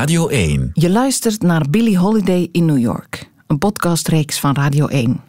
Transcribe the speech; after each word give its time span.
Radio 0.00 0.28
1. 0.28 0.70
Je 0.72 0.90
luistert 0.90 1.42
naar 1.42 1.64
Billie 1.70 1.98
Holiday 1.98 2.48
in 2.52 2.64
New 2.64 2.78
York, 2.78 3.30
een 3.46 3.58
podcastreeks 3.58 4.40
van 4.40 4.54
Radio 4.54 4.86
1. 4.86 5.20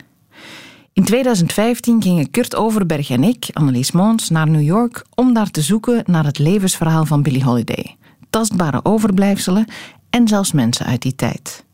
In 0.93 1.03
2015 1.03 2.01
gingen 2.01 2.31
Kurt 2.31 2.55
Overberg 2.55 3.09
en 3.09 3.23
ik, 3.23 3.49
Annelies 3.53 3.91
Moons, 3.91 4.29
naar 4.29 4.49
New 4.49 4.61
York 4.61 5.05
om 5.15 5.33
daar 5.33 5.49
te 5.49 5.61
zoeken 5.61 6.03
naar 6.05 6.25
het 6.25 6.39
levensverhaal 6.39 7.05
van 7.05 7.21
Billie 7.21 7.43
Holiday. 7.43 7.95
Tastbare 8.29 8.85
overblijfselen 8.85 9.65
en 10.09 10.27
zelfs 10.27 10.51
mensen 10.51 10.85
uit 10.85 11.01
die 11.01 11.15
tijd. 11.15 11.65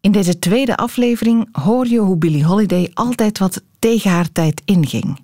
In 0.00 0.12
deze 0.12 0.38
tweede 0.38 0.76
aflevering 0.76 1.48
hoor 1.52 1.86
je 1.86 1.98
hoe 1.98 2.16
Billie 2.16 2.44
Holiday 2.44 2.90
altijd 2.94 3.38
wat 3.38 3.62
tegen 3.78 4.10
haar 4.10 4.32
tijd 4.32 4.62
inging. 4.64 5.20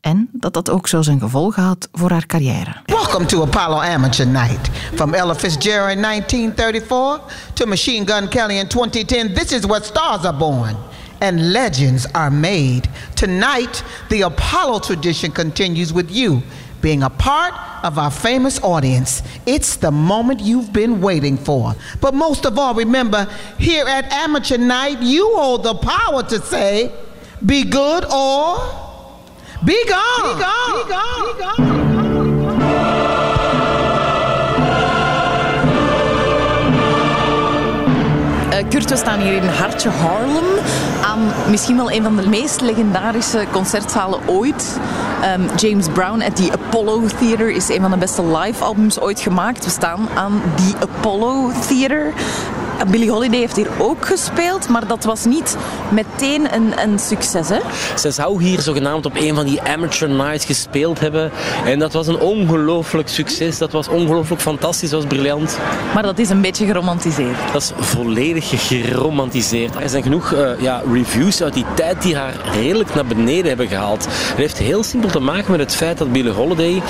En 0.00 0.28
dat 0.32 0.52
dat 0.52 0.70
ook 0.70 0.88
zo 0.88 1.02
zijn 1.02 1.20
gevolgen 1.20 1.62
had 1.62 1.88
voor 1.92 2.10
haar 2.10 2.26
carrière. 2.26 2.72
Welcome 2.86 3.26
to 3.26 3.42
Apollo 3.42 3.80
Amateur 3.80 4.26
Night. 4.26 4.68
From 4.94 5.14
Ella 5.14 5.34
Fitzgerald 5.34 5.90
in 5.90 6.02
1934 6.02 7.20
to 7.52 7.66
Machine 7.66 8.06
Gun 8.06 8.28
Kelly 8.28 8.58
in 8.58 8.66
2010, 8.68 9.34
this 9.34 9.52
is 9.52 9.64
where 9.66 9.84
stars 9.84 10.24
are 10.24 10.36
born 10.36 10.76
and 11.20 11.40
legends 11.40 12.12
are 12.12 12.30
made. 12.30 12.88
Tonight, 13.14 13.82
the 14.08 14.22
Apollo 14.22 14.78
tradition 14.78 15.32
continues 15.32 15.92
with 15.92 16.10
you 16.10 16.42
being 16.80 17.02
a 17.02 17.10
part 17.10 17.54
of 17.82 17.98
our 17.98 18.10
famous 18.10 18.60
audience. 18.62 19.22
It's 19.46 19.76
the 19.76 19.90
moment 19.90 20.40
you've 20.40 20.72
been 20.72 21.00
waiting 21.00 21.36
for. 21.36 21.74
But 22.00 22.14
most 22.14 22.46
of 22.46 22.56
all, 22.56 22.74
remember, 22.74 23.26
here 23.58 23.88
at 23.88 24.12
Amateur 24.12 24.58
Night, 24.58 25.02
you 25.02 25.34
hold 25.34 25.62
the 25.62 25.74
power 25.74 26.22
to 26.22 26.40
say, 26.40 26.92
be 27.44 27.64
good 27.64 28.04
or 28.04 28.87
be 29.64 29.84
gone. 29.88 30.36
Be 30.36 30.42
gone. 30.42 30.72
Be 30.74 30.88
gone. 30.88 31.24
Be 31.26 31.42
gone. 31.42 31.78
Eh, 38.50 38.68
Kurt, 38.68 38.90
we 38.90 38.96
staan 38.96 39.20
hier 39.20 39.32
in 39.32 39.48
Hartje 39.48 39.88
Harlem 39.88 40.44
aan 41.02 41.32
misschien 41.50 41.76
wel 41.76 41.90
een 41.90 42.02
van 42.02 42.16
de 42.16 42.28
meest 42.28 42.60
legendarische 42.60 43.44
concertzalen 43.52 44.20
ooit. 44.26 44.78
Ehm, 45.22 45.40
James 45.56 45.86
Brown 45.88 46.22
at 46.22 46.36
the 46.36 46.52
Apollo 46.52 47.02
Theater 47.18 47.50
is 47.50 47.68
een 47.68 47.80
van 47.80 47.90
de 47.90 47.96
beste 47.96 48.22
live 48.22 48.64
albums 48.64 49.00
ooit 49.00 49.20
gemaakt. 49.20 49.64
We 49.64 49.70
staan 49.70 50.08
aan 50.14 50.42
die 50.56 50.74
Apollo 50.80 51.50
Theater. 51.68 52.12
Billie 52.86 53.10
Holiday 53.10 53.38
heeft 53.38 53.56
hier 53.56 53.68
ook 53.78 54.06
gespeeld, 54.06 54.68
maar 54.68 54.86
dat 54.86 55.04
was 55.04 55.24
niet 55.24 55.56
meteen 55.88 56.54
een, 56.54 56.72
een 56.82 56.98
succes. 56.98 57.48
Hè? 57.48 57.58
Ze 57.96 58.10
zou 58.10 58.42
hier 58.42 58.60
zogenaamd 58.60 59.06
op 59.06 59.16
een 59.16 59.34
van 59.34 59.46
die 59.46 59.62
amateur 59.62 60.08
nights 60.08 60.44
gespeeld 60.44 61.00
hebben. 61.00 61.30
En 61.64 61.78
dat 61.78 61.92
was 61.92 62.06
een 62.06 62.18
ongelooflijk 62.18 63.08
succes. 63.08 63.58
Dat 63.58 63.72
was 63.72 63.88
ongelooflijk 63.88 64.40
fantastisch, 64.40 64.90
dat 64.90 65.02
was 65.02 65.08
briljant. 65.08 65.58
Maar 65.94 66.02
dat 66.02 66.18
is 66.18 66.30
een 66.30 66.40
beetje 66.40 66.66
geromantiseerd. 66.66 67.36
Dat 67.52 67.62
is 67.62 67.72
volledig 67.76 68.68
geromantiseerd. 68.68 69.74
Er 69.74 69.88
zijn 69.88 70.02
genoeg 70.02 70.32
uh, 70.32 70.60
ja, 70.60 70.82
reviews 70.92 71.42
uit 71.42 71.54
die 71.54 71.64
tijd 71.74 72.02
die 72.02 72.16
haar 72.16 72.34
redelijk 72.52 72.94
naar 72.94 73.06
beneden 73.06 73.48
hebben 73.48 73.68
gehaald. 73.68 74.04
Het 74.04 74.36
heeft 74.36 74.58
heel 74.58 74.82
simpel 74.82 75.10
te 75.10 75.20
maken 75.20 75.50
met 75.50 75.60
het 75.60 75.74
feit 75.74 75.98
dat 75.98 76.12
Billie 76.12 76.32
Holiday, 76.32 76.82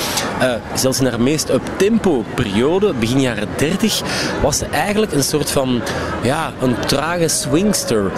uh, 0.43 0.53
zelfs 0.75 1.01
in 1.01 1.07
haar 1.07 1.21
meest 1.21 1.51
up-tempo 1.51 2.25
periode, 2.35 2.93
begin 2.93 3.21
jaren 3.21 3.49
30, 3.57 4.03
was 4.43 4.59
ze 4.59 4.67
eigenlijk 4.67 5.13
een 5.13 5.23
soort 5.23 5.51
van 5.51 5.78
ja, 6.23 6.53
een 6.61 6.77
trage 6.87 7.29
swingster. 7.29 8.11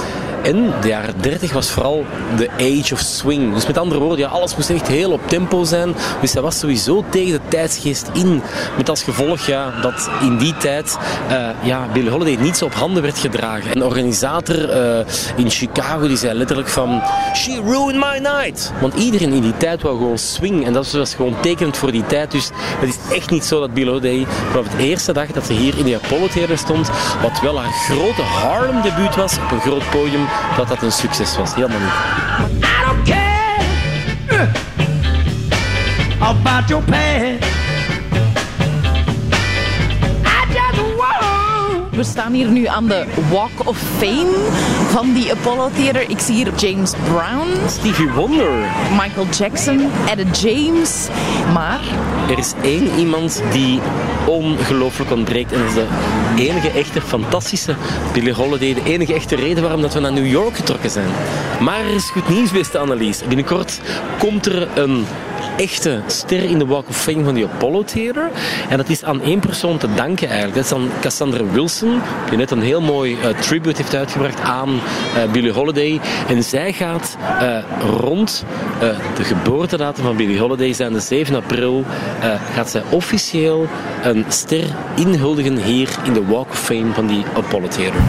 In 0.43 0.73
de 0.81 0.89
jaren 0.89 1.15
30 1.21 1.53
was 1.53 1.71
vooral 1.71 2.05
de 2.37 2.51
age 2.51 2.95
of 2.95 3.01
swing. 3.01 3.55
Dus 3.55 3.67
met 3.67 3.79
andere 3.79 4.01
woorden, 4.01 4.19
ja, 4.19 4.29
alles 4.29 4.57
moest 4.57 4.71
echt 4.71 4.89
heel 4.89 5.11
op 5.11 5.29
tempo 5.29 5.65
zijn. 5.65 5.95
Dus 6.21 6.33
dat 6.33 6.43
was 6.43 6.59
sowieso 6.59 7.05
tegen 7.09 7.33
de 7.33 7.49
tijdsgeest 7.49 8.11
in. 8.13 8.43
Met 8.77 8.89
als 8.89 9.03
gevolg 9.03 9.47
ja, 9.47 9.73
dat 9.83 10.11
in 10.21 10.37
die 10.37 10.57
tijd 10.57 10.99
uh, 11.31 11.49
ja, 11.63 11.87
Billie 11.93 12.11
Holiday 12.11 12.43
niet 12.43 12.57
zo 12.57 12.65
op 12.65 12.75
handen 12.75 13.03
werd 13.03 13.19
gedragen. 13.19 13.77
Een 13.77 13.85
organisator 13.85 14.77
uh, 14.77 15.07
in 15.37 15.51
Chicago 15.51 16.07
die 16.07 16.17
zei 16.17 16.35
letterlijk 16.35 16.69
van... 16.69 17.03
She 17.35 17.61
ruined 17.65 17.95
my 17.95 18.19
night! 18.19 18.73
Want 18.81 18.95
iedereen 18.95 19.33
in 19.33 19.43
die 19.43 19.57
tijd 19.57 19.83
wou 19.83 19.97
gewoon 19.97 20.19
swing. 20.19 20.67
En 20.67 20.73
dat 20.73 20.91
was 20.91 21.15
gewoon 21.15 21.41
tekenend 21.41 21.77
voor 21.77 21.93
die 21.93 22.07
tijd. 22.07 22.31
Dus 22.31 22.51
het 22.55 22.89
is 22.89 23.17
echt 23.17 23.31
niet 23.31 23.45
zo 23.45 23.61
dat 23.61 23.75
Billie 23.75 23.91
Holiday 23.91 24.27
vanaf 24.51 24.67
de 24.69 24.83
eerste 24.83 25.13
dag 25.13 25.27
dat 25.27 25.47
ze 25.47 25.53
hier 25.53 25.79
in 25.79 25.85
de 25.85 25.99
Apollo 26.03 26.27
Theater 26.27 26.59
stond, 26.59 26.91
wat 27.23 27.41
wel 27.41 27.61
haar 27.61 27.73
grote 27.73 28.23
Harlem 28.23 28.83
debuut 28.83 29.17
was 29.17 29.37
op 29.37 29.51
een 29.51 29.61
groot 29.61 29.91
podium, 29.91 30.27
dat 30.57 30.69
dat 30.69 30.83
een 30.83 30.93
succes 30.93 31.37
was. 31.37 31.55
Helemaal 31.55 31.79
niet. 31.79 31.91
Uh, 34.31 34.43
about 36.21 36.69
your. 36.69 37.50
We 41.91 42.03
staan 42.03 42.33
hier 42.33 42.49
nu 42.49 42.67
aan 42.67 42.87
de 42.87 43.05
Walk 43.31 43.51
of 43.65 43.79
Fame 43.99 44.35
van 44.89 45.13
die 45.13 45.33
Apollo 45.33 45.71
Theater. 45.77 46.11
Ik 46.11 46.19
zie 46.19 46.35
hier 46.35 46.55
James 46.57 46.93
Brown, 47.09 47.69
Stevie 47.69 48.11
Wonder. 48.11 48.51
Michael 48.91 49.27
Jackson, 49.39 49.91
Etta 50.07 50.31
James. 50.41 51.09
Maar 51.53 51.81
Er 52.31 52.39
is 52.39 52.53
één 52.63 52.99
iemand 52.99 53.43
die 53.53 53.81
ongelooflijk 54.27 55.11
ontbreekt. 55.11 55.53
En 55.53 55.59
dat 55.59 55.69
is 55.69 55.75
de 55.75 55.87
enige 56.37 56.71
echte 56.71 57.01
fantastische 57.01 57.75
Billie 58.13 58.35
Holiday. 58.35 58.75
De 58.75 58.83
enige 58.85 59.15
echte 59.15 59.37
reden 59.37 59.63
waarom 59.63 59.81
dat 59.81 59.95
we 59.95 60.01
naar 60.01 60.13
New 60.13 60.31
York 60.31 60.57
getrokken 60.57 60.91
zijn. 60.91 61.09
Maar 61.61 61.81
er 61.81 61.95
is 61.95 62.11
goed 62.11 62.29
nieuws, 62.29 62.51
beste 62.51 62.79
Annelies. 62.79 63.23
Binnenkort 63.29 63.81
komt 64.19 64.47
er 64.47 64.69
een 64.79 65.07
echte 65.57 66.01
ster 66.07 66.45
in 66.45 66.59
de 66.59 66.67
Walk 66.67 66.89
of 66.89 66.97
Fame 66.97 67.25
van 67.25 67.35
die 67.35 67.45
Apollo 67.45 67.85
Theater. 67.85 68.31
En 68.69 68.77
dat 68.77 68.89
is 68.89 69.05
aan 69.05 69.23
één 69.23 69.41
persoon 69.41 69.79
te 69.79 69.95
danken 69.95 70.29
eigenlijk. 70.29 70.57
Dat 70.57 70.65
is 70.65 70.73
aan 70.73 70.91
Cassandra 71.01 71.45
Wilson, 71.53 72.01
die 72.29 72.39
net 72.39 72.51
een 72.51 72.63
heel 72.63 72.81
mooi 72.81 73.13
uh, 73.13 73.29
tribute 73.41 73.77
heeft 73.77 73.95
uitgebracht 73.95 74.41
aan 74.41 74.69
uh, 74.71 75.33
Billie 75.33 75.53
Holiday. 75.53 76.01
En 76.29 76.43
zij 76.43 76.73
gaat 76.73 77.17
uh, 77.43 77.59
rond 78.01 78.45
de 79.17 79.25
geboortedatum 79.25 80.05
van 80.05 80.17
Billie 80.17 80.39
Holiday 80.39 80.73
zijn, 80.73 80.93
de 80.93 81.01
7 81.01 81.35
april, 81.35 81.85
gaat 82.55 82.71
zij 82.71 82.83
officieel 82.91 83.67
een 84.03 84.25
ster 84.29 84.65
inhuldigen 84.95 85.57
hier 85.57 85.89
in 86.05 86.13
de 86.13 86.27
Walk 86.27 86.51
of 86.51 86.59
Fame 86.59 86.93
van 86.93 87.07
die 87.07 87.25
Apollo 87.35 87.69
Theater. 87.69 88.01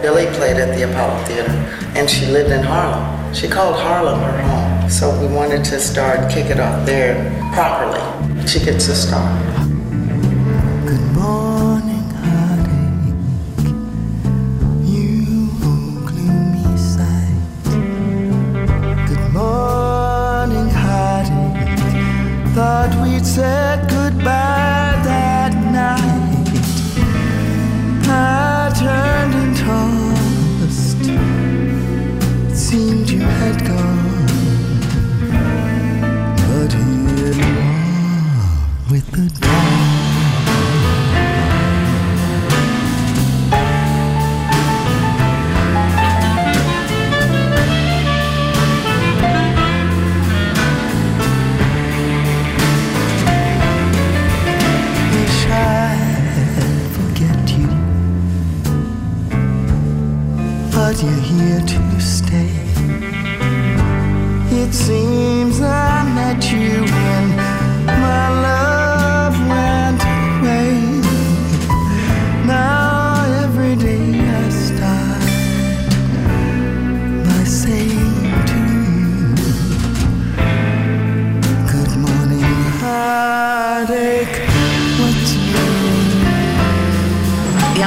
Billy 0.00 0.26
played 0.36 0.60
at 0.60 0.76
the 0.76 0.84
Apollo 0.84 1.16
Theater, 1.24 1.54
and 1.96 2.10
she 2.10 2.26
lived 2.26 2.50
in 2.50 2.62
Harlem. 2.62 3.34
She 3.34 3.48
called 3.48 3.76
Harlem 3.76 4.20
her 4.20 4.42
home, 4.42 4.90
so 4.90 5.18
we 5.18 5.34
wanted 5.34 5.64
to 5.64 5.80
start 5.80 6.30
kick 6.30 6.50
it 6.50 6.60
off 6.60 6.84
there 6.84 7.14
properly. 7.54 8.00
She 8.46 8.60
gets 8.60 8.86
a 8.88 8.94
start. 8.94 9.65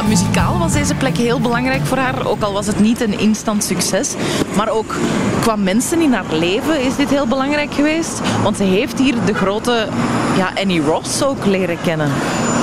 Muzikaal 0.10 0.58
was 0.58 0.74
deze 0.74 0.96
plek 0.96 1.18
heel 1.18 1.40
belangrijk 1.40 1.86
voor 1.86 1.98
haar. 1.98 2.28
Ook 2.28 2.42
al 2.42 2.54
was 2.54 2.68
het 2.68 2.80
niet 2.80 3.02
een 3.02 3.20
instant 3.20 3.64
succes. 3.64 4.16
Maar 4.56 4.70
ook 4.70 4.96
qua 5.42 5.56
mensen 5.56 6.02
in 6.02 6.14
haar 6.14 6.34
leven 6.34 6.82
is 6.82 6.96
dit 6.96 7.10
heel 7.10 7.28
belangrijk 7.28 7.74
geweest. 7.74 8.22
Want 8.44 8.58
ze 8.58 8.64
heeft 8.64 9.00
hier 9.00 9.16
de 9.26 9.34
grote 9.34 9.88
ja, 10.38 10.52
Annie 10.56 10.82
Ross 10.82 11.24
ook 11.24 11.46
leren 11.46 11.78
kennen. 11.82 12.12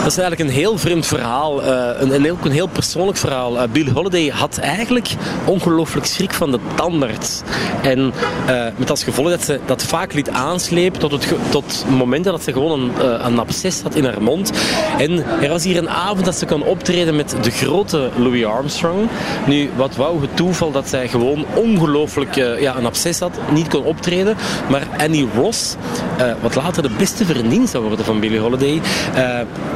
Dat 0.07 0.15
is 0.15 0.21
eigenlijk 0.21 0.51
een 0.51 0.57
heel 0.63 0.79
vreemd 0.79 1.07
verhaal. 1.07 1.63
eh, 1.63 2.01
een, 2.01 2.15
een, 2.15 2.23
heel, 2.23 2.39
een 2.43 2.51
heel 2.51 2.67
persoonlijk 2.67 3.19
verhaal. 3.19 3.61
Eh, 3.61 3.69
Billie 3.69 3.93
Holiday 3.93 4.29
had 4.29 4.59
eigenlijk 4.59 5.09
ongelooflijk 5.45 6.07
schrik 6.07 6.33
van 6.33 6.51
de 6.51 6.59
tandarts. 6.75 7.43
En 7.83 8.13
eh, 8.47 8.67
met 8.77 8.91
als 8.91 9.05
gevolg 9.05 9.29
dat 9.29 9.45
ze 9.45 9.61
dat 9.67 9.83
vaak 9.83 10.13
liet 10.13 10.31
aanslepen 10.31 11.01
tot, 11.01 11.13
het, 11.13 11.35
tot 11.51 11.85
dat 12.23 12.43
ze 12.43 12.53
gewoon 12.53 12.81
een, 12.81 13.27
een 13.27 13.39
absces 13.39 13.81
had 13.83 13.95
in 13.95 14.05
haar 14.05 14.23
mond. 14.23 14.53
En 14.99 15.25
er 15.43 15.49
was 15.49 15.65
hier 15.65 15.77
een 15.77 15.91
avond 15.91 16.25
dat 16.25 16.37
ze 16.37 16.47
kon 16.47 16.63
optreden 16.63 17.17
met 17.17 17.37
de 17.43 17.51
grote 17.51 18.11
Louis 18.17 18.45
Armstrong. 18.45 19.09
Nu, 19.47 19.71
wat 19.77 19.97
wou 19.97 20.21
het 20.21 20.37
toeval 20.37 20.71
dat 20.71 20.89
zij 20.89 21.09
gewoon 21.09 21.45
ongelooflijk 21.55 22.35
ja, 22.35 22.77
een 22.77 22.87
absces 22.87 23.19
had, 23.19 23.39
niet 23.53 23.69
kon 23.69 23.83
optreden. 23.83 24.37
Maar 24.69 24.87
Annie 24.99 25.29
Ross, 25.35 25.75
wat 26.43 26.55
later 26.55 26.83
de 26.83 26.95
beste 26.99 27.25
vriendin 27.25 27.69
zou 27.69 27.85
worden 27.85 28.05
van 28.05 28.21
Billie 28.21 28.39
Holiday, 28.41 28.81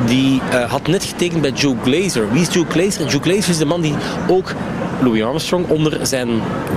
die 0.06 0.19
eh, 0.50 0.70
had 0.70 0.86
net 0.86 1.04
getekend 1.04 1.40
bij 1.40 1.50
Joe 1.50 1.76
Glazer. 1.82 2.32
Wie 2.32 2.40
is 2.40 2.54
Joe 2.54 2.64
Glazer? 2.68 3.06
Joe 3.06 3.20
Glazer 3.20 3.50
is 3.50 3.58
de 3.58 3.64
man 3.64 3.80
die 3.80 3.94
ook 4.28 4.54
Louis 5.02 5.22
Armstrong 5.22 5.68
onder 5.68 6.06
zijn 6.06 6.28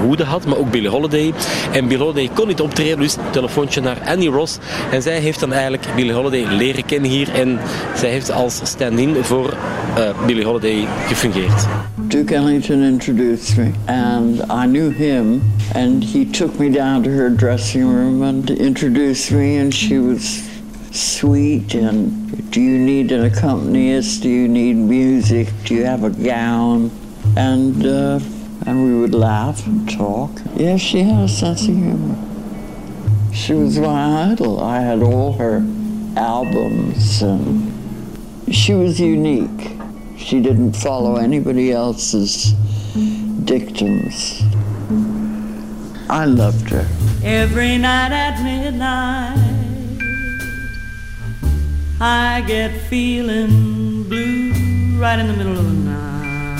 hoede 0.01 0.23
had, 0.23 0.45
maar 0.45 0.57
ook 0.57 0.71
Billie 0.71 0.89
Holiday. 0.89 1.33
En 1.71 1.87
Billie 1.87 2.03
Holiday 2.03 2.29
kon 2.33 2.47
niet 2.47 2.61
optreden, 2.61 2.99
dus 2.99 3.15
telefoontje 3.31 3.81
naar 3.81 3.97
Annie 4.05 4.29
Ross. 4.29 4.57
En 4.91 5.01
zij 5.01 5.19
heeft 5.19 5.39
dan 5.39 5.53
eigenlijk 5.53 5.85
Billie 5.95 6.13
Holiday 6.13 6.55
leren 6.55 6.85
kennen 6.85 7.09
hier. 7.09 7.29
En 7.33 7.59
zij 7.95 8.09
heeft 8.09 8.31
als 8.31 8.59
stand-in 8.63 9.15
voor 9.21 9.53
eh, 9.95 10.25
Billie 10.25 10.45
Holiday 10.45 10.87
gefungeerd. 11.07 11.67
Duke 12.07 12.35
Ellington 12.35 12.83
introduced 12.83 13.57
me, 13.57 13.71
and 13.85 14.39
I 14.39 14.65
knew 14.65 14.91
him, 14.95 15.41
and 15.75 16.03
he 16.03 16.25
took 16.31 16.59
me 16.59 16.69
down 16.69 17.01
to 17.03 17.09
her 17.09 17.35
dressing 17.35 17.83
room 17.83 18.21
and 18.21 18.49
introduced 18.49 19.31
me, 19.31 19.61
and 19.61 19.73
she 19.73 19.99
was 19.99 20.41
sweet. 20.93 21.73
And 21.73 22.51
do 22.51 22.61
you 22.61 22.77
need 22.77 23.11
an 23.11 23.25
accompanist? 23.25 24.23
Do 24.23 24.29
you 24.29 24.47
need 24.47 24.75
music? 24.75 25.49
Do 25.65 25.75
you 25.75 25.83
have 25.83 26.03
a 26.03 26.09
gown? 26.09 26.91
And 27.35 27.85
uh, 27.85 28.19
and 28.65 28.85
we 28.85 28.99
would 28.99 29.13
laugh 29.13 29.65
and 29.67 29.89
talk. 29.89 30.31
Yeah, 30.55 30.77
she 30.77 30.99
had 30.99 31.25
a 31.25 31.27
sense 31.27 31.63
of 31.67 31.75
humor. 31.75 32.15
She 33.33 33.53
was 33.53 33.77
my 33.79 34.31
idol. 34.31 34.61
I 34.61 34.79
had 34.79 35.01
all 35.01 35.33
her 35.33 35.65
albums, 36.15 37.21
and 37.21 37.73
she 38.53 38.73
was 38.73 38.99
unique. 38.99 39.71
She 40.17 40.39
didn't 40.39 40.73
follow 40.73 41.15
anybody 41.15 41.71
else's 41.71 42.53
dictums. 43.43 44.43
I 46.09 46.25
loved 46.25 46.69
her. 46.69 46.87
Every 47.23 47.77
night 47.77 48.11
at 48.11 48.43
midnight, 48.43 49.52
I 52.05 52.41
get 52.41 52.71
feeling 52.89 54.03
blue 54.03 54.51
right 54.99 55.17
in 55.17 55.27
the 55.27 55.33
middle 55.33 55.57
of 55.57 55.63
the 55.63 55.71
night. 55.71 56.59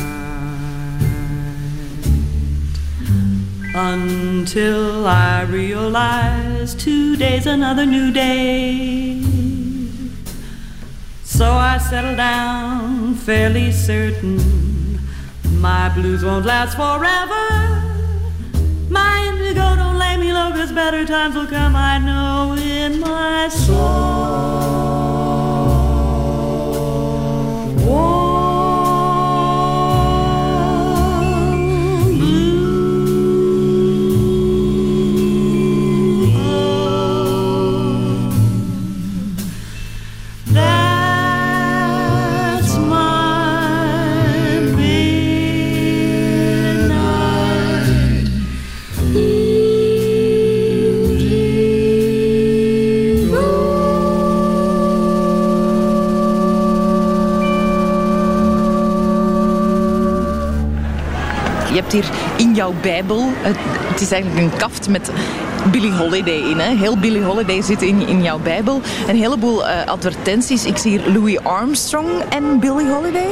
Until 3.75 5.05
I 5.05 5.41
realize 5.41 6.73
today's 6.75 7.45
another 7.45 7.85
new 7.85 8.13
day. 8.13 9.21
So 11.25 11.51
I 11.51 11.77
settle 11.77 12.15
down 12.15 13.15
fairly 13.15 13.73
certain 13.73 14.37
my 15.59 15.89
blues 15.89 16.23
won't 16.23 16.45
last 16.45 16.77
forever. 16.77 17.45
My 18.89 19.25
indigo 19.27 19.75
don't 19.75 19.97
lay 19.97 20.15
me 20.15 20.31
low, 20.31 20.51
cause 20.51 20.71
better 20.71 21.05
times 21.05 21.35
will 21.35 21.47
come, 21.47 21.75
I 21.75 21.97
know 21.97 22.55
in 22.55 23.01
my 23.01 23.49
soul. 23.49 24.82
Whoa. 27.83 28.22
Hier 61.93 62.09
in 62.37 62.53
jouw 62.53 62.73
Bijbel, 62.81 63.29
het, 63.35 63.57
het 63.91 64.01
is 64.01 64.11
eigenlijk 64.11 64.43
een 64.43 64.57
kaft 64.57 64.89
met 64.89 65.11
Billie 65.71 65.91
Holiday 65.91 66.37
in. 66.49 66.59
Hè? 66.59 66.75
Heel 66.75 66.97
Billie 66.97 67.23
Holiday 67.23 67.61
zit 67.61 67.81
in, 67.81 68.07
in 68.07 68.21
jouw 68.21 68.39
Bijbel. 68.39 68.81
Een 69.07 69.15
heleboel 69.15 69.67
eh, 69.67 69.87
advertenties. 69.87 70.65
Ik 70.65 70.77
zie 70.77 70.91
hier 70.91 71.13
Louis 71.13 71.39
Armstrong 71.43 72.09
en 72.29 72.59
Billie 72.59 72.87
Holiday. 72.87 73.27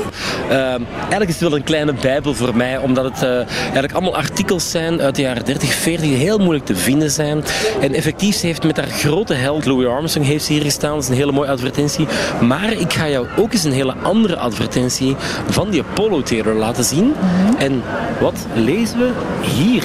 Eh, 0.50 0.58
eigenlijk 1.00 1.28
is 1.28 1.40
het 1.40 1.50
wel 1.50 1.56
een 1.56 1.64
kleine 1.64 1.94
bijbel 1.94 2.34
voor 2.34 2.56
mij, 2.56 2.78
omdat 2.78 3.04
het 3.04 3.24
eh, 3.24 3.36
eigenlijk 3.64 3.94
allemaal 3.94 4.16
artikels 4.16 4.72
zijn 4.72 5.02
uit 5.02 5.16
de 5.16 5.22
jaren 5.22 5.46
30, 5.46 5.74
40 5.74 6.02
die 6.02 6.16
heel 6.16 6.38
moeilijk 6.38 6.66
te 6.66 6.76
vinden 6.76 7.12
zijn. 7.12 7.44
En 7.82 7.94
effectief, 7.94 8.36
ze 8.36 8.46
heeft 8.46 8.64
met 8.64 8.78
haar 8.78 8.90
grote 8.90 9.34
held 9.34 9.66
Louis 9.66 9.88
Armstrong 9.88 10.28
heeft 10.28 10.46
ze 10.46 10.54
hier 10.54 10.62
gestaan. 10.62 10.94
Dat 10.94 11.04
is 11.04 11.10
een 11.10 11.16
hele 11.16 11.32
mooie 11.32 11.50
advertentie. 11.50 12.08
Maar 12.42 12.72
ik 12.72 12.94
ga 12.94 13.10
jou 13.10 13.28
ook 13.38 13.54
eens 13.54 13.64
een 13.64 13.72
hele 13.72 13.96
andere 14.04 14.38
advertentie 14.38 15.16
van 15.50 15.70
die 15.70 15.84
Apollo 15.90 16.22
Theater 16.22 16.54
laten 16.54 16.84
zien. 16.84 17.14
En 17.58 17.84
wat 18.20 18.46
lezen 18.54 19.00
we 19.00 19.12
hier, 19.42 19.84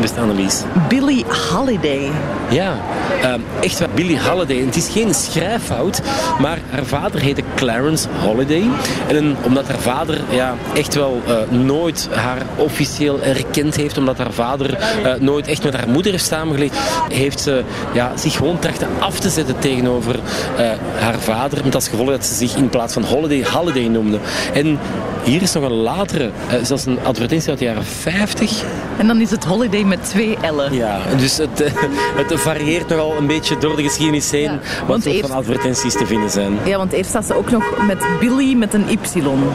beste 0.00 0.20
Annelies? 0.20 0.62
Billie 0.88 1.24
Holiday. 1.52 2.10
Ja, 2.50 2.76
ehm, 3.22 3.40
echt 3.60 3.78
waar. 3.78 3.88
Billie 3.94 4.20
Holiday. 4.20 4.58
En 4.58 4.66
het 4.66 4.76
is 4.76 4.88
geen 4.88 5.14
schrijffout, 5.14 6.00
maar 6.40 6.58
haar 6.70 6.84
vader 6.84 7.20
heette 7.20 7.42
Clarence 7.54 8.08
Holiday. 8.24 8.64
En 9.08 9.36
omdat 9.42 9.68
haar 9.68 9.78
vader 9.78 10.20
ja, 10.30 10.54
echt 10.74 10.94
wel 10.94 11.22
eh, 11.26 11.34
nooit 11.58 12.08
haar 12.12 12.42
officieel 12.56 13.20
erkend 13.22 13.76
heeft, 13.76 13.98
omdat 13.98 14.18
haar 14.18 14.32
vader 14.32 14.74
eh, 14.74 15.14
nooit 15.20 15.46
echt 15.46 15.64
met 15.64 15.76
haar 15.76 15.88
moeder 15.88 16.12
heeft 16.12 16.26
samengelegd, 16.26 16.78
heeft 17.08 17.40
ze 17.40 17.62
ja, 17.92 18.16
zich 18.16 18.36
gewoon 18.36 18.58
trachten 18.58 18.88
af 18.98 19.20
te 19.20 19.28
zetten 19.28 19.58
tegenover 19.58 20.14
eh, 20.56 20.70
haar 20.98 21.18
vader. 21.18 21.64
Met 21.64 21.74
als 21.74 21.88
gevolg 21.88 22.08
dat 22.08 22.26
ze 22.26 22.34
zich 22.34 22.56
in 22.56 22.68
plaats 22.68 22.92
van 22.92 23.04
Holiday, 23.04 23.44
Holiday 23.52 23.86
noemde. 23.86 24.18
En 24.52 24.78
hier 25.24 25.42
is 25.42 25.52
nog 25.52 25.64
een 25.64 25.72
latere, 25.72 26.30
eh, 26.48 26.54
zelfs 26.62 26.86
een 26.86 26.98
advertentie 27.04 27.50
uit 27.50 27.58
de 27.58 27.64
jaren 27.64 27.84
50. 27.84 28.62
En 28.98 29.06
dan 29.06 29.20
is 29.20 29.30
het 29.30 29.44
Holiday 29.44 29.82
met 29.82 30.04
twee 30.08 30.36
L'en. 30.56 30.72
Ja, 30.74 30.98
dus 31.16 31.36
het, 31.36 31.60
eh, 31.60 31.72
het 32.16 32.40
varieert 32.40 32.88
nogal 32.88 33.16
een 33.16 33.26
beetje 33.26 33.58
door 33.58 33.76
de 33.76 33.82
geschiedenis 33.82 34.30
heen 34.30 34.42
Ja, 34.42 34.58
wat 34.86 35.02
soort 35.02 35.14
eerst- 35.14 35.28
van 35.28 35.36
advertenties 35.38 35.92
te 35.94 36.06
vinden 36.06 36.30
zijn. 36.30 36.58
Ja, 36.64 36.76
want 36.76 36.92
eerst 36.92 37.10
staat 37.10 37.26
ze 37.26 37.34
ook 37.36 37.50
nog 37.50 37.64
met 37.86 37.98
Billy 38.20 38.54
met 38.54 38.74
een 38.74 38.84
Y. 38.90 38.96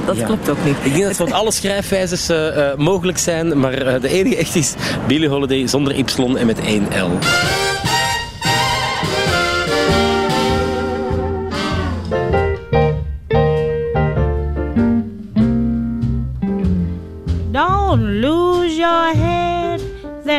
Dat 0.05 0.17
Ja. 0.17 0.25
klopt 0.25 0.49
ook 0.49 0.57
niet. 0.65 0.75
Ik 0.83 0.93
denk 0.93 1.03
dat 1.05 1.15
van 1.15 1.31
alle 1.31 1.51
schrijfwijzes 1.51 2.29
eh, 2.29 2.47
mogelijk 2.77 3.17
zijn, 3.17 3.59
maar 3.59 3.99
de 4.01 4.09
enige 4.09 4.35
echt 4.37 4.55
is 4.55 4.73
Billie 5.07 5.29
Holiday 5.29 5.67
zonder 5.67 5.95
Y 5.97 6.03
en 6.37 6.45
met 6.45 6.59
één 6.59 6.83
L. 6.83 7.09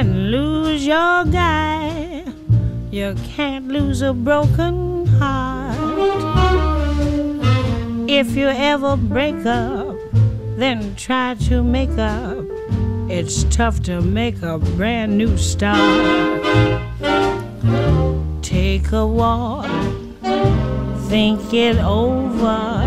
then 0.04 0.30
lose 0.30 0.86
your 0.86 1.24
guy. 1.24 2.24
You 2.90 3.14
can't 3.24 3.68
lose 3.68 4.02
a 4.02 4.12
broken 4.12 5.06
heart. 5.06 5.78
If 8.08 8.36
you 8.36 8.48
ever 8.48 8.96
break 8.96 9.46
up, 9.46 9.96
then 10.56 10.94
try 10.96 11.34
to 11.48 11.62
make 11.62 11.96
up. 11.98 12.44
It's 13.08 13.44
tough 13.44 13.82
to 13.84 14.00
make 14.00 14.42
a 14.42 14.58
brand 14.58 15.18
new 15.18 15.36
start. 15.36 16.42
Take 18.42 18.92
a 18.92 19.06
walk, 19.06 19.66
think 21.08 21.52
it 21.52 21.76
over 21.78 22.82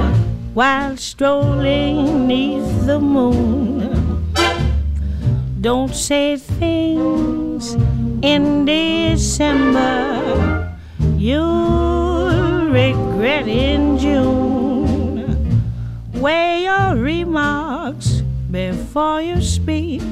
while 0.54 0.98
strolling 0.98 2.28
neath 2.28 2.86
the 2.86 3.00
moon. 3.00 3.77
Don't 5.60 5.94
say 5.94 6.38
things 6.38 7.74
in 8.22 8.66
December 8.66 10.78
you'll 11.16 12.70
regret 12.70 13.48
in 13.48 13.98
June. 13.98 15.64
Weigh 16.14 16.64
your 16.64 16.96
remarks 16.96 18.22
before 18.52 19.22
you 19.22 19.42
speak, 19.42 20.04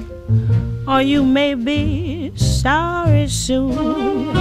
or 0.88 1.02
you 1.02 1.24
may 1.24 1.54
be 1.54 2.32
sorry 2.36 3.28
soon. 3.28 4.34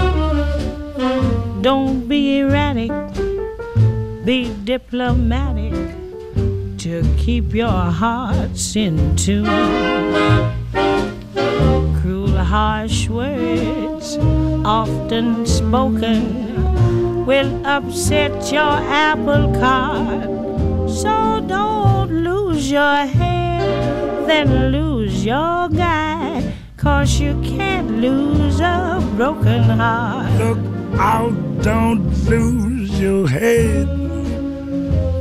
Don't 1.61 2.09
be 2.09 2.39
erratic, 2.39 2.93
be 4.25 4.55
diplomatic. 4.65 5.75
to 6.85 7.03
keep 7.17 7.55
your 7.55 7.71
hearts 7.71 8.77
in 8.77 9.17
tune. 9.17 10.64
Harsh 12.55 13.09
words, 13.09 14.17
often 14.65 15.45
spoken, 15.45 17.27
will 17.27 17.51
upset 17.67 18.53
your 18.53 18.79
apple 18.95 19.53
cart. 19.59 20.31
So 20.89 21.45
don't 21.49 22.23
lose 22.23 22.71
your 22.71 23.07
head, 23.07 24.29
then 24.29 24.71
lose 24.71 25.25
your 25.25 25.69
guide. 25.69 26.55
Cause 26.77 27.19
you 27.19 27.35
can't 27.43 27.91
lose 27.99 28.61
a 28.61 29.03
broken 29.17 29.65
heart. 29.65 30.31
Look 30.39 30.59
out, 30.97 31.35
don't 31.61 32.07
lose 32.29 33.01
your 33.01 33.29
head, 33.29 33.89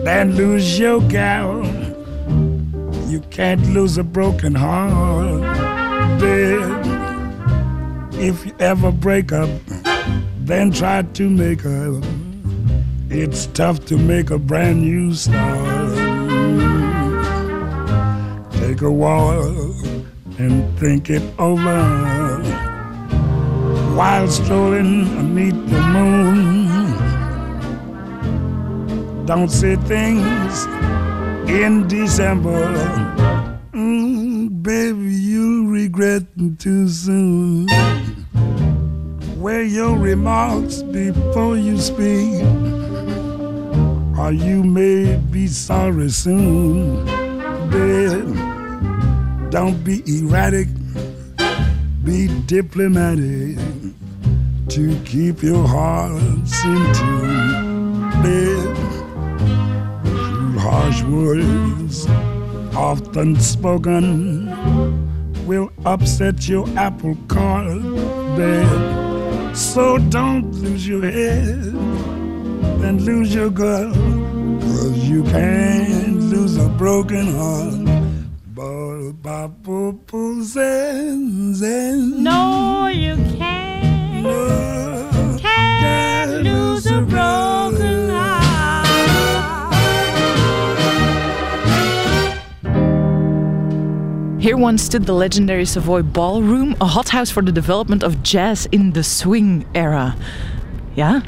then 0.05 0.35
lose 0.35 0.77
your 0.77 1.01
gal. 1.09 1.65
You 3.09 3.21
can't 3.31 3.65
lose 3.73 3.97
a 3.97 4.03
broken 4.03 4.53
heart, 4.53 5.41
babe. 6.19 6.82
If 8.25 8.45
you 8.45 8.55
ever 8.57 8.89
break 8.89 9.33
up, 9.33 9.49
then 10.45 10.71
try 10.71 11.01
to 11.01 11.29
make 11.29 11.65
up. 11.65 12.01
It's 13.09 13.47
tough 13.47 13.85
to 13.87 13.97
make 13.97 14.29
a 14.29 14.37
brand 14.39 14.81
new 14.81 15.13
start. 15.13 15.91
Take 18.53 18.81
a 18.81 18.89
while 18.89 19.75
and 20.39 20.79
think 20.79 21.09
it 21.09 21.21
over 21.37 21.83
while 23.93 24.27
strolling 24.29 25.03
beneath 25.03 25.69
the 25.69 25.81
moon. 25.81 26.69
Don't 29.25 29.51
say 29.51 29.75
things 29.75 30.65
in 31.49 31.89
December, 31.89 32.71
baby, 34.63 35.11
you'll 35.11 35.67
regret 35.67 36.23
too 36.57 36.87
soon. 36.87 37.67
Weigh 39.35 39.65
your 39.65 39.97
remarks 39.97 40.81
before 40.81 41.57
you 41.57 41.77
speak, 41.77 42.41
or 44.17 44.31
you 44.31 44.63
may 44.63 45.17
be 45.17 45.47
sorry 45.47 46.09
soon, 46.09 47.03
babe. 47.69 48.37
Don't 49.51 49.83
be 49.83 50.01
erratic, 50.07 50.69
be 52.05 52.29
diplomatic 52.45 53.57
to 54.69 54.97
keep 55.03 55.43
your 55.43 55.67
hearts 55.67 56.63
in 56.63 56.93
tune. 56.93 57.42
Often 62.75 63.39
spoken, 63.39 64.47
will 65.45 65.69
upset 65.85 66.47
your 66.47 66.67
apple 66.77 67.17
cart, 67.27 67.81
babe. 68.35 69.55
So 69.55 69.97
don't 69.97 70.51
lose 70.53 70.87
your 70.87 71.03
head, 71.03 71.73
and 72.83 73.01
lose 73.01 73.33
your 73.33 73.49
girl, 73.49 73.93
cause 73.93 74.97
you 74.97 75.23
can't 75.23 76.19
lose 76.19 76.57
a 76.57 76.67
broken 76.69 77.35
heart. 77.35 77.83
No, 82.23 82.87
Here 94.53 94.61
once 94.61 94.83
stood 94.83 95.07
the 95.07 95.13
legendary 95.13 95.65
Savoy 95.65 96.03
Ballroom, 96.03 96.75
a 96.79 96.85
hothouse 96.85 97.31
for 97.31 97.41
the 97.41 97.51
development 97.51 98.03
of 98.03 98.21
jazz 98.21 98.67
in 98.67 98.91
the 98.91 99.01
swing 99.03 99.65
era. 99.73 100.15
Ja, 100.95 101.21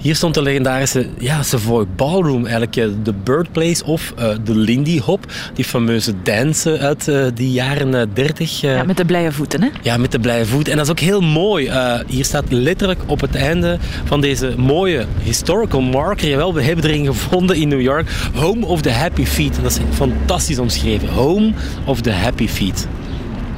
Hier 0.00 0.14
stond 0.16 0.34
de 0.34 0.42
legendarische 0.42 1.06
ja, 1.18 1.42
Savoy 1.42 1.86
Ballroom, 1.96 2.42
eigenlijk 2.42 2.76
eh, 2.76 2.86
de 3.02 3.12
birthplace 3.24 3.84
of 3.84 4.12
eh, 4.16 4.28
de 4.44 4.54
Lindy 4.56 5.00
Hop. 5.00 5.32
Die 5.54 5.64
fameuze 5.64 6.12
dance 6.22 6.78
uit 6.78 7.08
eh, 7.08 7.24
die 7.34 7.52
jaren 7.52 7.94
eh, 7.94 8.06
30. 8.12 8.62
eh, 8.62 8.74
ja 8.76 8.82
met 8.84 8.96
de 8.96 9.04
blije 9.04 9.32
voeten, 9.32 9.62
hè? 9.62 9.68
Ja, 9.82 9.96
met 9.96 10.12
de 10.12 10.18
blije 10.18 10.46
voet. 10.46 10.68
En 10.68 10.76
dat 10.76 10.84
is 10.84 10.90
ook 10.90 11.00
heel 11.00 11.20
mooi. 11.20 11.70
Hier 12.06 12.24
staat 12.24 12.44
letterlijk 12.48 13.00
op 13.06 13.20
het 13.20 13.34
einde 13.34 13.78
van 14.04 14.20
deze 14.20 14.54
mooie 14.56 15.06
historical 15.22 15.80
marker. 15.80 16.28
Jawel, 16.28 16.54
we 16.54 16.62
hebben 16.62 16.84
erin 16.84 17.06
gevonden 17.06 17.56
in 17.56 17.68
New 17.68 17.80
York. 17.80 18.10
Home 18.34 18.66
of 18.66 18.80
the 18.82 18.90
Happy 18.90 19.24
Feet. 19.24 19.58
Dat 19.62 19.70
is 19.70 19.78
fantastisch 19.92 20.58
omschreven. 20.58 21.08
Home 21.08 21.52
of 21.84 22.00
the 22.00 22.10
Happy 22.12 22.48
Feet. 22.48 22.86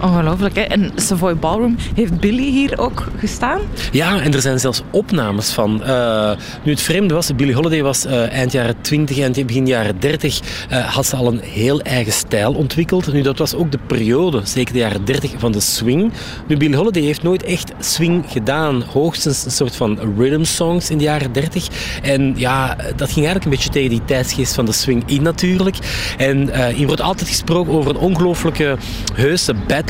Ongelooflijk, 0.03 0.55
hè? 0.55 0.61
En 0.61 0.93
Savoy 0.97 1.37
Ballroom, 1.37 1.77
heeft 1.95 2.21
Billy 2.21 2.51
hier 2.51 2.79
ook 2.79 3.09
gestaan? 3.19 3.61
Ja, 3.93 4.21
en 4.21 4.35
er 4.35 4.41
zijn 4.41 4.61
zelfs 4.61 4.83
opnames 4.91 5.51
van. 5.51 5.85
Eh, 5.85 6.31
nu, 6.63 6.71
het 6.71 6.81
vreemde 6.81 7.15
was, 7.15 7.35
Billie 7.35 7.55
Holiday 7.55 7.83
was 7.83 8.05
eh, 8.05 8.33
eind 8.33 8.53
jaren 8.53 8.81
20 8.81 9.19
en 9.19 9.47
begin 9.47 9.67
jaren 9.67 10.01
30 10.01 10.41
eh, 10.69 10.95
had 10.95 11.07
ze 11.07 11.17
al 11.17 11.27
een 11.27 11.41
heel 11.41 11.81
eigen 11.81 12.13
stijl 12.13 12.53
ontwikkeld. 12.53 13.13
Nu, 13.13 13.23
dat 13.23 13.39
was 13.39 13.55
ook 13.55 13.73
de 13.73 13.79
periode, 13.87 14.41
zeker 14.45 14.73
de 14.73 14.79
jaren 14.79 15.05
30, 15.05 15.33
van 15.39 15.53
de 15.53 15.61
swing. 15.61 16.13
Nu, 16.47 16.57
Billie 16.57 16.77
Holiday 16.77 17.03
heeft 17.03 17.23
nooit 17.23 17.43
echt 17.43 17.73
swing 17.79 18.25
gedaan. 18.29 18.83
Hoogstens 18.83 19.45
een 19.45 19.51
soort 19.51 19.77
van 19.77 19.99
rhythm 20.19 20.45
songs 20.45 20.91
in 20.91 20.99
de 20.99 21.05
jaren 21.05 21.33
30. 21.33 21.69
En 22.03 22.33
ja, 22.37 22.77
dat 22.77 23.11
ging 23.11 23.27
eigenlijk 23.27 23.45
een 23.45 23.51
beetje 23.51 23.71
tegen 23.71 23.91
die 23.91 24.05
tijdsgeest 24.05 24.55
van 24.55 24.65
de 24.65 24.73
swing 24.73 25.03
in 25.07 25.23
natuurlijk. 25.23 25.77
En 26.19 26.71
hier 26.75 26.87
wordt 26.87 27.01
altijd 27.01 27.29
gesproken 27.29 27.73
over 27.73 27.91
een 27.91 27.97
ongelooflijke 27.97 28.77
heuse 29.15 29.55
battle. 29.67 29.90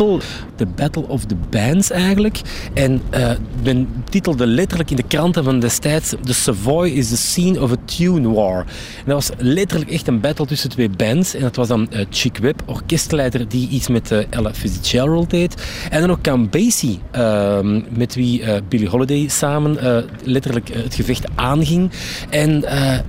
De 0.56 0.66
Battle 0.66 1.08
of 1.08 1.24
the 1.24 1.36
Bands 1.50 1.90
eigenlijk. 1.90 2.40
En 2.74 3.02
eh, 3.10 3.30
men 3.62 3.88
titelde 4.08 4.46
letterlijk 4.46 4.90
in 4.90 4.96
de 4.96 5.02
kranten 5.02 5.44
van 5.44 5.60
destijds 5.60 6.14
The 6.24 6.34
Savoy 6.34 6.88
is 6.88 7.08
the 7.08 7.16
scene 7.16 7.60
of 7.60 7.72
a 7.72 7.76
tune 7.84 8.32
war. 8.32 8.58
En 8.58 9.04
dat 9.04 9.14
was 9.14 9.30
letterlijk 9.38 9.90
echt 9.90 10.08
een 10.08 10.20
battle 10.20 10.46
tussen 10.46 10.70
twee 10.70 10.88
bands. 10.88 11.34
En 11.34 11.40
dat 11.40 11.56
was 11.56 11.68
dan 11.68 11.90
eh, 11.90 12.04
Chick 12.10 12.36
Webb, 12.36 12.62
orkestleider 12.66 13.48
die 13.48 13.68
iets 13.68 13.88
met 13.88 14.10
eh, 14.10 14.18
Ella 14.30 14.54
Fitzgerald 14.54 15.30
deed. 15.30 15.54
En 15.90 16.00
dan 16.00 16.10
ook 16.10 16.22
Count 16.22 16.50
Basie, 16.50 17.00
ehm, 17.10 17.80
met 17.90 18.14
wie 18.14 18.42
Billie 18.68 18.88
Holiday 18.88 19.28
samen 19.28 19.78
letterlijk 20.24 20.74
het 20.74 20.94
gevecht 20.94 21.24
aanging. 21.34 21.90
En 22.30 22.64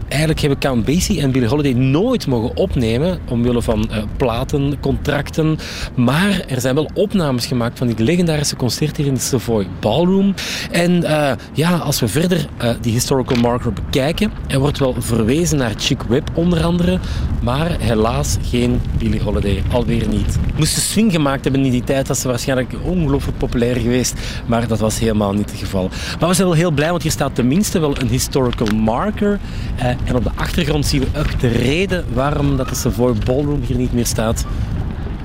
eigenlijk 0.08 0.40
hebben 0.40 0.60
Count 0.60 0.86
Basie 0.86 1.22
en 1.22 1.32
Billie 1.32 1.48
Holiday 1.48 1.74
nooit 1.74 2.28
mogen 2.28 2.58
opnemen 2.58 3.20
omwille 3.30 3.62
van 3.62 3.90
platencontracten. 4.18 5.58
Maar 5.96 6.44
er 6.48 6.62
zijn 6.62 6.76
wel 6.76 6.81
opnames 6.94 7.46
gemaakt 7.46 7.78
van 7.78 7.88
die 7.88 8.04
legendarische 8.04 8.56
concert 8.56 8.98
hier 8.98 9.06
in 9.06 9.14
de 9.14 9.20
Savoy 9.20 9.68
Ballroom. 9.80 10.34
En 10.72 11.04
eh, 11.04 11.32
ja, 11.54 11.78
als 11.78 12.00
we 12.00 12.08
verder 12.08 12.48
eh, 12.58 12.70
die 12.82 12.92
historical 12.92 13.38
marker 13.38 13.74
bekijken, 13.74 14.32
er 14.48 14.60
wordt 14.60 14.80
wel 14.80 14.96
verwezen 15.00 15.58
naar 15.58 15.74
Chick 15.78 16.02
Webb 16.02 16.30
onder 16.34 16.64
andere, 16.64 17.00
maar 17.42 17.80
helaas 17.80 18.38
geen 18.42 18.82
Billie 18.98 19.22
Holiday, 19.22 19.64
alweer 19.72 20.08
niet. 20.08 20.38
Moesten 20.58 20.82
swing 20.82 21.12
gemaakt 21.12 21.44
hebben 21.44 21.66
in 21.66 21.72
die 21.72 21.84
tijd, 21.84 22.08
dat 22.08 22.18
ze 22.18 22.28
waarschijnlijk 22.28 22.74
ongelooflijk 22.84 23.38
populair 23.38 23.76
geweest, 23.76 24.14
maar 24.46 24.68
dat 24.68 24.80
was 24.80 25.00
helemaal 25.00 25.34
niet 25.34 25.50
het 25.50 25.60
geval. 25.60 25.90
Maar 26.20 26.30
we 26.30 26.36
zijn 26.36 26.48
wel 26.48 26.58
heel 26.58 26.72
blij, 26.72 26.90
want 26.90 27.02
hier 27.02 27.12
staat 27.12 27.36
tenminste 27.36 27.80
wel 27.80 28.02
een 28.02 28.08
historical 28.08 28.76
marker. 28.76 29.40
Eh, 29.76 29.88
en 29.88 30.16
op 30.16 30.24
de 30.24 30.32
achtergrond 30.36 30.86
zien 30.86 31.02
we 31.02 31.20
ook 31.20 31.40
de 31.40 31.48
reden 31.48 32.06
waarom 32.14 32.58
dat 32.58 32.70
de 32.70 32.76
Savoy 32.76 33.14
Ballroom 33.26 33.62
hier 33.68 33.78
niet 33.78 33.94
meer 33.94 34.06
staat. 34.06 34.46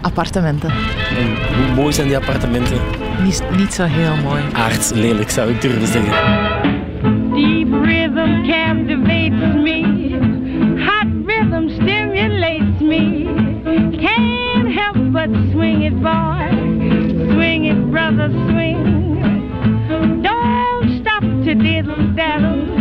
Appartementen. 0.07 0.71
En 1.19 1.57
hoe 1.57 1.75
mooi 1.75 1.93
zijn 1.93 2.07
die 2.07 2.17
appartementen? 2.17 2.79
Niet, 3.23 3.43
niet 3.57 3.75
zo 3.75 3.85
heel 3.85 4.17
mooi. 4.17 4.43
Aards 4.53 4.91
lelijk 4.91 5.31
zou 5.31 5.51
ik 5.51 5.61
durven 5.61 5.87
zeggen. 5.87 6.13
Deep 7.35 7.85
rhythm 7.85 8.43
captivates 8.47 9.55
me. 9.55 9.81
Hot 10.85 11.07
rhythm 11.27 11.69
stimulates 11.69 12.81
me. 12.81 13.25
Can't 14.01 14.75
help 14.75 15.13
but 15.13 15.29
swing 15.51 15.85
it, 15.85 16.03
boy. 16.03 16.49
Swing 17.33 17.67
it, 17.67 17.91
brother, 17.91 18.31
swing. 18.49 18.79
Don't 20.23 21.01
stop 21.01 21.23
to 21.45 21.55
diddle 21.55 22.15
daddle. 22.15 22.76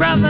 Brother, 0.00 0.29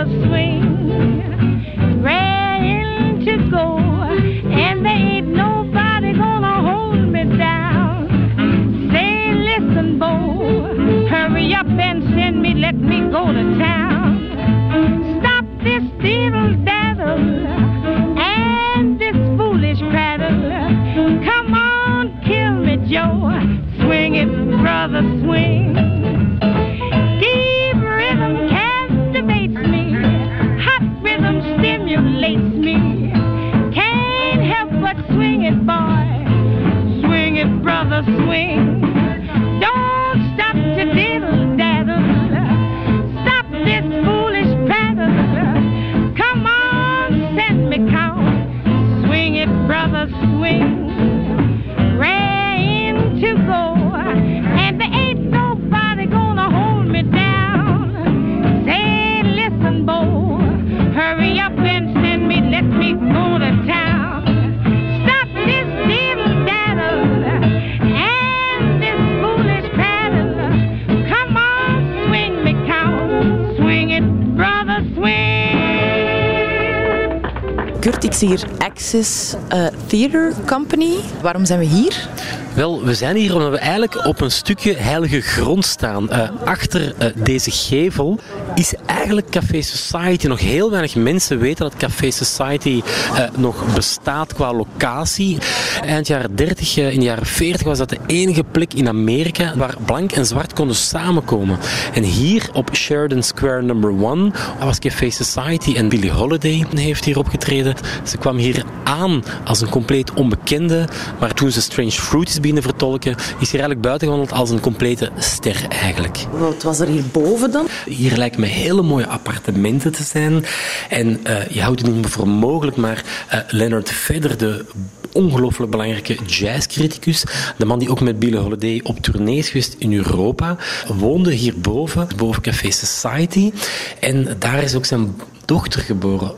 Hier 78.20 78.40
Access 78.58 79.34
uh, 79.52 79.66
Theatre 79.86 80.32
Company. 80.46 80.96
Waarom 81.22 81.44
zijn 81.44 81.58
we 81.58 81.64
hier? 81.64 82.08
Wel, 82.54 82.84
we 82.84 82.94
zijn 82.94 83.16
hier 83.16 83.34
omdat 83.34 83.50
we 83.50 83.58
eigenlijk 83.58 84.06
op 84.06 84.20
een 84.20 84.30
stukje 84.30 84.76
heilige 84.76 85.20
grond 85.20 85.64
staan. 85.64 86.08
Uh, 86.10 86.28
achter 86.44 86.94
uh, 86.98 87.06
deze 87.14 87.50
gevel 87.50 88.18
is 88.54 88.74
eigenlijk 88.86 89.30
Café 89.30 89.62
Society. 89.62 90.26
Nog 90.26 90.40
heel 90.40 90.70
weinig 90.70 90.94
mensen 90.94 91.38
weten 91.38 91.64
dat 91.64 91.76
Café 91.76 92.10
Society 92.10 92.82
uh, 93.12 93.18
nog 93.36 93.74
bestaat 93.74 94.34
qua 94.34 94.52
locatie. 94.52 95.38
Eind 95.82 96.06
jaren 96.06 96.36
30, 96.36 96.76
in 96.76 96.98
de 96.98 97.04
jaren 97.04 97.26
40 97.26 97.62
was 97.62 97.78
dat 97.78 97.88
de 97.88 97.98
enige 98.06 98.44
plek 98.44 98.74
in 98.74 98.88
Amerika 98.88 99.52
waar 99.56 99.74
blank 99.84 100.12
en 100.12 100.26
zwart 100.26 100.52
konden 100.52 100.76
samenkomen. 100.76 101.58
En 101.94 102.02
hier 102.02 102.50
op 102.52 102.74
Sheridan 102.74 103.22
Square 103.22 103.62
number 103.62 103.90
1 103.90 104.32
was 104.58 104.78
Café 104.78 105.10
Society 105.10 105.76
en 105.76 105.88
Billie 105.88 106.10
Holiday 106.10 106.66
heeft 106.74 107.04
hier 107.04 107.18
opgetreden. 107.18 107.74
Ze 108.04 108.16
kwam 108.16 108.36
hier 108.36 108.64
aan 108.84 109.22
als 109.44 109.60
een 109.60 109.68
compleet 109.68 110.12
onbekende, 110.12 110.88
maar 111.20 111.34
toen 111.34 111.50
ze 111.50 111.62
Strange 111.62 111.90
Fruit 111.90 112.28
is 112.28 112.40
binnen 112.40 112.62
vertolken, 112.62 113.14
is 113.38 113.50
hier 113.50 113.60
eigenlijk 113.60 113.80
buiten 113.80 114.08
gewandeld 114.08 114.38
als 114.38 114.50
een 114.50 114.60
complete 114.60 115.10
ster 115.18 115.64
eigenlijk. 115.68 116.18
Wat 116.32 116.62
was 116.62 116.80
er 116.80 116.86
hierboven 116.86 117.50
dan? 117.50 117.66
Hier 117.84 118.16
lijken 118.16 118.39
me 118.40 118.46
hele 118.46 118.82
mooie 118.82 119.06
appartementen 119.06 119.92
te 119.92 120.02
zijn. 120.02 120.44
En 120.88 121.20
uh, 121.26 121.46
je 121.48 121.60
houdt 121.60 121.80
het 121.82 121.94
niet 121.94 122.06
voor 122.06 122.28
mogelijk, 122.28 122.76
maar 122.76 123.04
uh, 123.32 123.40
Leonard 123.48 123.90
Vedder, 123.90 124.38
de 124.38 124.64
ongelooflijk 125.12 125.70
belangrijke 125.70 126.18
jazzcriticus, 126.26 127.24
de 127.56 127.64
man 127.64 127.78
die 127.78 127.90
ook 127.90 128.00
met 128.00 128.18
Billie 128.18 128.38
Holiday 128.38 128.80
op 128.82 128.98
tournee 128.98 129.36
is 129.36 129.48
geweest 129.48 129.76
in 129.78 129.92
Europa, 129.92 130.56
woonde 130.86 131.32
hierboven, 131.32 132.08
boven 132.16 132.42
Café 132.42 132.70
Society. 132.70 133.52
En 134.00 134.36
daar 134.38 134.62
is 134.62 134.74
ook 134.74 134.84
zijn 134.84 135.14
dochter 135.44 135.80
geboren, 135.80 136.34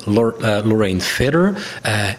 Lorraine 0.65 1.01
Vedder. 1.01 1.55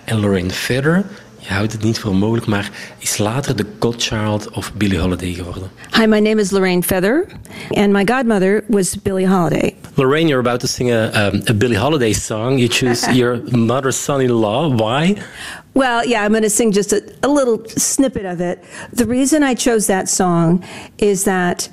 en 0.05 0.19
Lorraine 0.19 0.49
Vedder 0.49 1.05
je 1.47 1.53
houdt 1.53 1.71
het 1.71 1.83
niet 1.83 1.99
voor 1.99 2.15
mogelijk, 2.15 2.47
maar 2.47 2.71
is 2.97 3.17
later 3.17 3.55
de 3.55 3.65
godchild 3.79 4.49
of 4.49 4.73
Billie 4.73 4.99
Holiday 4.99 5.33
geworden. 5.33 5.71
Hi, 5.91 6.05
my 6.05 6.19
name 6.19 6.41
is 6.41 6.51
Lorraine 6.51 6.83
Feather, 6.83 7.25
and 7.69 7.91
my 7.91 8.03
godmother 8.05 8.63
was 8.67 9.01
Billie 9.01 9.27
Holiday. 9.27 9.75
Lorraine, 9.95 10.27
you're 10.27 10.47
about 10.47 10.59
to 10.59 10.67
sing 10.67 10.91
a, 10.91 11.11
um, 11.13 11.41
a 11.47 11.53
Billie 11.53 11.77
Holiday 11.77 12.13
song. 12.13 12.57
You 12.57 12.67
choose 12.67 13.07
your 13.19 13.41
mother's 13.51 13.97
son-in-law. 13.97 14.69
Why? 14.77 15.15
Well, 15.73 16.05
yeah, 16.05 16.23
I'm 16.23 16.31
going 16.31 16.43
to 16.43 16.49
sing 16.49 16.71
just 16.71 16.93
a, 16.93 17.01
a 17.21 17.27
little 17.27 17.65
snippet 17.65 18.25
of 18.25 18.39
it. 18.39 18.63
The 18.93 19.05
reason 19.05 19.43
I 19.43 19.55
chose 19.55 19.87
that 19.87 20.07
song 20.07 20.63
is 20.97 21.23
that 21.23 21.69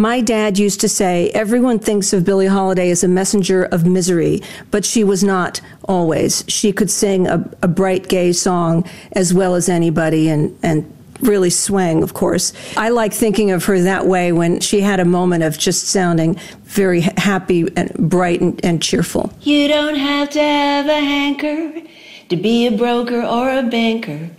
my 0.00 0.20
dad 0.20 0.58
used 0.58 0.80
to 0.80 0.88
say, 0.88 1.30
everyone 1.30 1.78
thinks 1.78 2.12
of 2.12 2.24
Billie 2.24 2.46
Holiday 2.46 2.90
as 2.90 3.04
a 3.04 3.08
messenger 3.08 3.64
of 3.64 3.86
misery, 3.86 4.42
but 4.70 4.84
she 4.84 5.04
was 5.04 5.22
not 5.22 5.60
always. 5.84 6.44
She 6.48 6.72
could 6.72 6.90
sing 6.90 7.26
a, 7.26 7.48
a 7.62 7.68
bright, 7.68 8.08
gay 8.08 8.32
song 8.32 8.88
as 9.12 9.34
well 9.34 9.54
as 9.54 9.68
anybody 9.68 10.28
and, 10.28 10.58
and 10.62 10.90
really 11.20 11.50
swing, 11.50 12.02
of 12.02 12.14
course. 12.14 12.52
I 12.76 12.88
like 12.88 13.12
thinking 13.12 13.50
of 13.50 13.64
her 13.66 13.80
that 13.80 14.06
way 14.06 14.32
when 14.32 14.60
she 14.60 14.80
had 14.80 15.00
a 15.00 15.04
moment 15.04 15.44
of 15.44 15.58
just 15.58 15.88
sounding 15.88 16.36
very 16.64 17.00
happy 17.00 17.68
and 17.76 17.92
bright 17.94 18.40
and, 18.40 18.64
and 18.64 18.82
cheerful. 18.82 19.32
You 19.42 19.68
don't 19.68 19.96
have 19.96 20.30
to 20.30 20.40
have 20.40 20.86
a 20.86 21.00
hanker 21.00 21.82
to 22.30 22.36
be 22.36 22.66
a 22.66 22.76
broker 22.76 23.22
or 23.22 23.50
a 23.50 23.62
banker. 23.62 24.30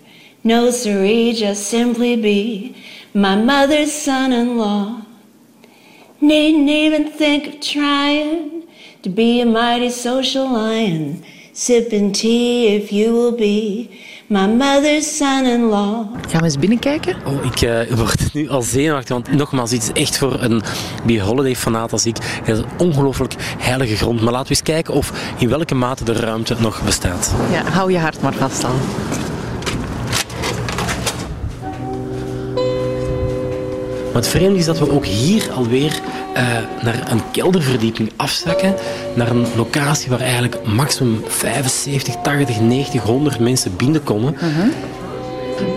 No, 0.43 0.71
siree, 0.71 1.33
just 1.33 1.67
simply 1.67 2.15
be 2.15 2.75
my 3.13 3.35
mother's 3.35 3.93
son 3.93 4.33
in 4.33 4.57
law. 4.57 5.03
Needn't 6.21 6.69
even 6.69 7.11
think 7.17 7.47
of 7.47 7.59
trying 7.61 8.63
to 9.01 9.09
be 9.09 9.41
a 9.41 9.45
mighty 9.45 9.89
social 9.89 10.47
lion. 10.51 11.23
Sipping 11.53 12.11
tea 12.11 12.75
if 12.75 12.91
you 12.91 13.11
will 13.11 13.35
be 13.35 13.89
my 14.27 14.47
mother's 14.47 15.17
son-in-law. 15.17 16.07
Gaan 16.29 16.39
we 16.39 16.43
eens 16.43 16.59
binnenkijken? 16.59 17.15
Oh, 17.25 17.45
ik 17.45 17.61
uh, 17.91 17.97
word 17.97 18.33
nu 18.33 18.49
al 18.49 18.61
zenuwachtig, 18.61 19.09
want 19.09 19.31
nogmaals, 19.31 19.71
is 19.71 19.91
echt 19.91 20.17
voor 20.17 20.41
een 20.41 20.61
Be 21.05 21.21
Holiday-fanaat 21.21 21.91
als 21.91 22.05
ik. 22.05 22.17
Het 22.21 22.47
is 22.47 22.57
een 22.57 22.65
ongelooflijk 22.77 23.35
heilige 23.57 23.95
grond. 23.95 24.21
Maar 24.21 24.31
laten 24.31 24.47
we 24.47 24.53
eens 24.53 24.63
kijken 24.63 24.93
of 24.93 25.33
in 25.37 25.49
welke 25.49 25.75
mate 25.75 26.03
de 26.03 26.13
ruimte 26.13 26.55
nog 26.59 26.83
bestaat. 26.85 27.33
Ja, 27.51 27.63
hou 27.63 27.91
je 27.91 27.99
hart 27.99 28.21
maar 28.21 28.33
vast 28.33 28.61
dan. 28.61 28.75
Maar 34.13 34.21
het 34.21 34.31
vreemde 34.31 34.59
is 34.59 34.65
dat 34.65 34.79
we 34.79 34.91
ook 34.91 35.05
hier 35.05 35.51
alweer 35.51 35.99
uh, 36.37 36.43
naar 36.83 37.11
een 37.11 37.21
kelderverdieping 37.31 38.11
afzakken. 38.15 38.75
Naar 39.15 39.29
een 39.29 39.45
locatie 39.55 40.09
waar 40.09 40.19
eigenlijk 40.19 40.65
maximum 40.65 41.23
75, 41.27 42.15
80, 42.23 42.59
90, 42.59 43.01
100 43.01 43.39
mensen 43.39 43.75
binnenkomen. 43.75 44.35
-huh. 44.37 44.49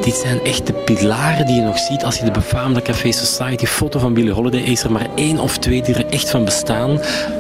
Dit 0.01 0.15
zijn 0.15 0.45
echt 0.45 0.67
de 0.67 0.73
pilaren 0.73 1.47
die 1.47 1.55
je 1.55 1.63
nog 1.63 1.79
ziet 1.79 2.05
als 2.05 2.19
je 2.19 2.25
de 2.25 2.31
befaamde 2.31 2.83
Café 2.83 3.13
Society 3.13 3.67
foto 3.67 3.99
van 3.99 4.15
Billie 4.15 4.33
Holiday. 4.33 4.61
Is 4.61 4.83
er 4.83 4.93
maar 4.93 5.07
één 5.15 5.39
of 5.39 5.59
twee 5.59 5.83
die 5.83 5.95
er 5.95 6.07
echt 6.07 6.31
van 6.31 6.45
bestaan. 6.45 6.97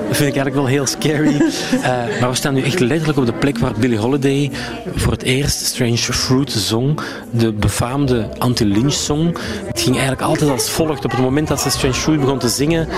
Dat 0.09 0.17
vind 0.17 0.29
ik 0.29 0.37
eigenlijk 0.37 0.55
wel 0.55 0.67
heel 0.67 0.87
scary. 0.87 1.35
uh, 1.35 1.81
maar 2.21 2.29
we 2.29 2.35
staan 2.35 2.55
nu 2.55 2.63
echt 2.63 2.81
letterlijk 2.81 3.19
op 3.19 3.27
de 3.27 3.33
plek 3.33 3.59
waar 3.59 3.73
Billie 3.79 3.99
Holiday 3.99 4.51
voor 4.95 5.13
het 5.13 5.23
eerst 5.23 5.65
Strange 5.65 5.97
Fruit 5.97 6.51
zong. 6.51 7.01
De 7.31 7.53
befaamde 7.53 8.29
anti-lynch 8.39 8.93
song. 8.93 9.37
Het 9.67 9.81
ging 9.81 9.95
eigenlijk 9.95 10.23
altijd 10.23 10.51
als 10.51 10.71
volgt. 10.71 11.05
Op 11.05 11.11
het 11.11 11.21
moment 11.21 11.49
dat 11.49 11.61
ze 11.61 11.71
Strange 11.71 11.95
Fruit 11.95 12.21
begon 12.21 12.39
te 12.39 12.49
zingen, 12.49 12.89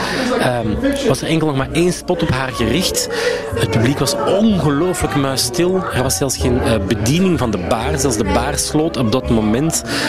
um, 0.65 0.77
was 1.09 1.23
er 1.23 1.29
enkel 1.29 1.47
nog 1.47 1.57
maar 1.57 1.73
één 1.73 1.93
spot 1.93 2.23
op 2.23 2.31
haar 2.31 2.53
gericht. 2.53 3.09
Het 3.55 3.71
publiek 3.71 3.99
was 3.99 4.15
ongelooflijk 4.39 5.17
muisstil. 5.17 5.83
Er 5.95 6.03
was 6.03 6.17
zelfs 6.17 6.37
geen 6.37 6.55
uh, 6.55 6.73
bediening 6.87 7.39
van 7.39 7.51
de 7.51 7.59
bar. 7.69 7.99
Zelfs 7.99 8.17
de 8.17 8.25
bar 8.25 8.59
sloot 8.59 8.97
op 8.97 9.13
dat 9.13 9.23
moment 9.23 9.36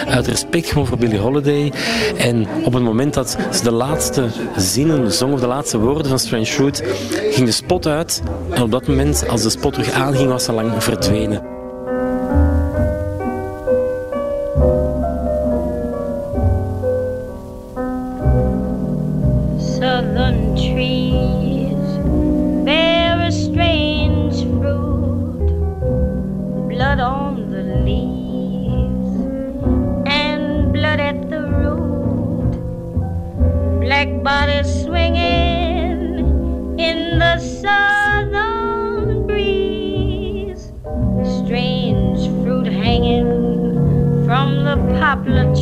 uit 0.08 0.28
respect 0.28 0.70
voor 0.70 0.98
Billie 0.98 1.20
Holiday. 1.20 1.74
En 2.18 2.48
op 2.64 2.74
het 2.74 2.84
moment 2.84 3.14
dat 3.14 3.38
ze 3.52 3.64
de 3.64 3.72
laatste 3.72 4.28
zinnen 4.56 5.12
zong, 5.12 5.34
of 5.34 5.40
de 5.40 5.48
laatste 5.48 5.80
woorden 5.80 6.08
van 6.08 6.20
Strange 6.20 6.46
Fruit, 6.46 6.84
ging 7.32 7.46
de 7.46 7.52
spot 7.52 7.88
uit. 7.88 8.22
En 8.50 8.62
op 8.62 8.72
dat 8.72 8.88
moment, 8.88 9.28
als 9.28 9.42
de 9.42 9.50
spot 9.50 9.74
terug 9.74 9.92
aanging, 9.92 10.30
was 10.30 10.44
ze 10.44 10.52
lang 10.52 10.84
verdwenen. 10.84 11.57
Kaplan 45.08 45.56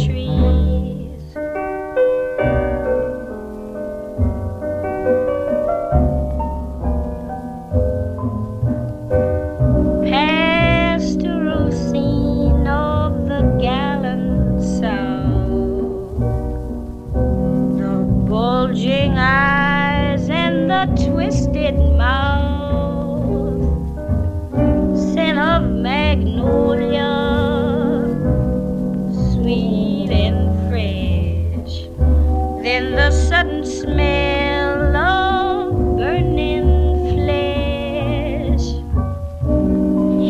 Then 32.66 32.96
the 32.96 33.12
sudden 33.12 33.64
smell 33.64 34.98
of 34.98 35.98
burning 35.98 36.66
flesh. 37.14 38.66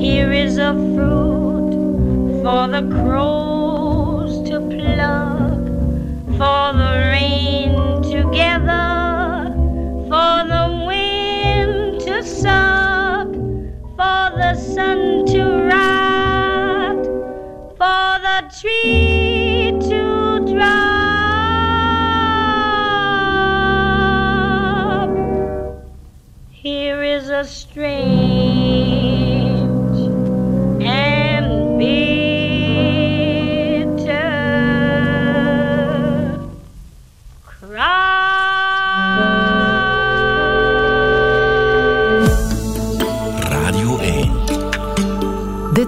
Here 0.04 0.34
is 0.34 0.58
a 0.58 0.74
fruit 0.74 1.72
for 2.44 2.68
the 2.68 2.84
crows 2.92 3.45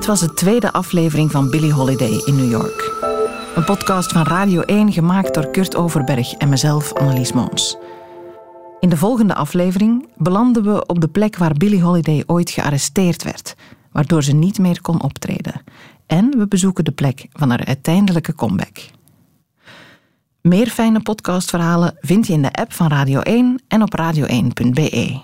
was 0.08 0.20
de 0.20 0.34
tweede 0.34 0.72
aflevering 0.72 1.32
van 1.32 1.50
Billie 1.50 1.72
Holiday 1.72 2.22
in 2.26 2.36
New 2.36 2.52
York. 2.52 2.96
Een 3.56 3.64
podcast 3.64 4.12
van 4.12 4.24
Radio 4.24 4.62
1 4.62 4.94
gemaakt 4.94 5.34
door 5.34 5.52
Kurt 5.52 5.76
Overberg 5.76 6.34
en 6.34 6.50
mezelf, 6.50 6.94
Annelies 6.94 7.32
Moons. 7.32 7.78
In 8.80 8.90
de 8.90 8.98
volgende 8.98 9.36
aflevering 9.36 10.08
belanden 10.18 10.64
we 10.64 10.86
op 10.86 11.02
de 11.02 11.08
plek 11.08 11.38
waar 11.38 11.54
Billie 11.54 11.82
Holiday 11.82 12.24
ooit 12.26 12.50
gearresteerd 12.50 13.24
werd, 13.24 13.56
waardoor 13.92 14.24
ze 14.24 14.34
niet 14.34 14.60
meer 14.60 14.82
kon 14.82 15.02
optreden. 15.02 15.62
En 16.06 16.38
we 16.38 16.48
bezoeken 16.48 16.84
de 16.84 16.92
plek 16.92 17.28
van 17.32 17.50
haar 17.50 17.66
uiteindelijke 17.66 18.36
comeback. 18.36 18.78
Meer 20.42 20.68
fijne 20.68 21.00
podcastverhalen 21.00 21.98
vind 22.00 22.28
je 22.28 22.34
in 22.34 22.42
de 22.42 22.52
app 22.52 22.74
van 22.74 22.88
Radio 22.88 23.20
1 23.20 23.62
en 23.68 23.82
op 23.82 23.98
radio1.be. 24.00 25.16